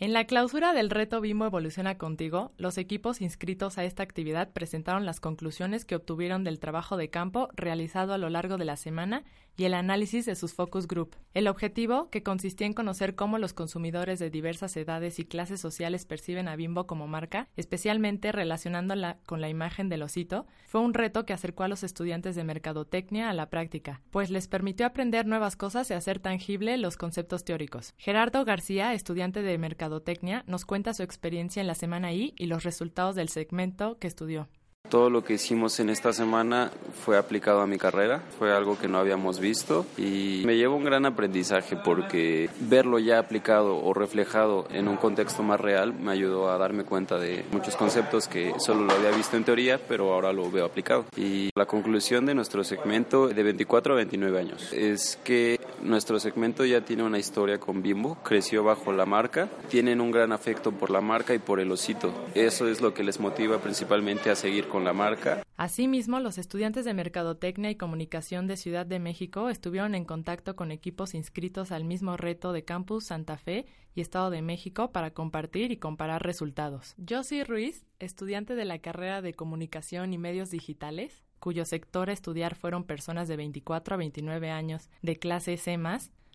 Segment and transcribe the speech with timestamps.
[0.00, 5.04] En la clausura del reto Bimbo Evoluciona Contigo, los equipos inscritos a esta actividad presentaron
[5.04, 9.24] las conclusiones que obtuvieron del trabajo de campo realizado a lo largo de la semana
[9.56, 11.16] y el análisis de sus focus group.
[11.34, 16.06] El objetivo, que consistía en conocer cómo los consumidores de diversas edades y clases sociales
[16.06, 21.26] perciben a Bimbo como marca, especialmente relacionándola con la imagen del osito, fue un reto
[21.26, 25.56] que acercó a los estudiantes de mercadotecnia a la práctica, pues les permitió aprender nuevas
[25.56, 27.94] cosas y hacer tangible los conceptos teóricos.
[27.96, 29.87] Gerardo García, estudiante de mercadotecnia,
[30.46, 34.48] nos cuenta su experiencia en la semana I y los resultados del segmento que estudió.
[34.88, 36.70] Todo lo que hicimos en esta semana
[37.04, 40.84] fue aplicado a mi carrera, fue algo que no habíamos visto y me llevó un
[40.84, 46.50] gran aprendizaje porque verlo ya aplicado o reflejado en un contexto más real me ayudó
[46.50, 50.32] a darme cuenta de muchos conceptos que solo lo había visto en teoría, pero ahora
[50.32, 51.04] lo veo aplicado.
[51.16, 56.64] Y la conclusión de nuestro segmento de 24 a 29 años es que nuestro segmento
[56.64, 60.90] ya tiene una historia con Bimbo, creció bajo la marca, tienen un gran afecto por
[60.90, 62.12] la marca y por el osito.
[62.34, 65.42] Eso es lo que les motiva principalmente a seguir con la marca.
[65.56, 70.70] Asimismo, los estudiantes de Mercadotecnia y Comunicación de Ciudad de México estuvieron en contacto con
[70.70, 75.72] equipos inscritos al mismo reto de Campus Santa Fe y Estado de México para compartir
[75.72, 76.94] y comparar resultados.
[77.08, 82.54] Josie Ruiz, estudiante de la carrera de Comunicación y Medios Digitales, cuyo sector a estudiar
[82.54, 85.78] fueron personas de 24 a 29 años de clase C+,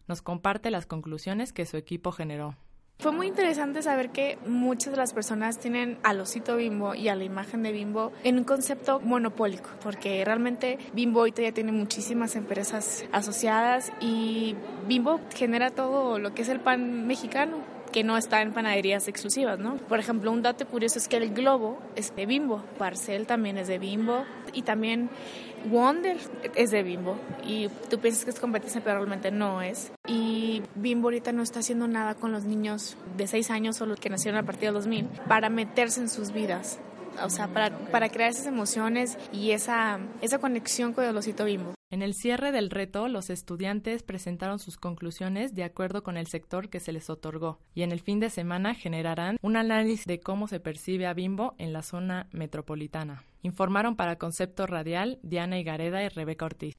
[0.07, 2.55] nos comparte las conclusiones que su equipo generó.
[2.99, 7.15] Fue muy interesante saber que muchas de las personas tienen al osito bimbo y a
[7.15, 12.35] la imagen de bimbo en un concepto monopólico, porque realmente bimbo ahorita ya tiene muchísimas
[12.37, 14.55] empresas asociadas y
[14.87, 19.59] bimbo genera todo lo que es el pan mexicano que no está en panaderías exclusivas,
[19.59, 19.77] ¿no?
[19.77, 23.67] Por ejemplo, un dato curioso es que el globo es de Bimbo, Parcel también es
[23.67, 25.09] de Bimbo y también
[25.69, 26.17] Wonder
[26.55, 29.91] es de Bimbo y tú piensas que es competencia, pero realmente no es.
[30.07, 33.99] Y Bimbo ahorita no está haciendo nada con los niños de 6 años o los
[33.99, 36.79] que nacieron a partir del 2000 para meterse en sus vidas.
[37.23, 41.75] O sea, para, para crear esas emociones y esa, esa conexión con el osito bimbo.
[41.93, 46.69] En el cierre del reto, los estudiantes presentaron sus conclusiones de acuerdo con el sector
[46.69, 50.47] que se les otorgó y en el fin de semana generarán un análisis de cómo
[50.47, 53.23] se percibe a Bimbo en la zona metropolitana.
[53.43, 56.73] Informaron para Concepto Radial Diana Igareda y Rebeca Ortiz.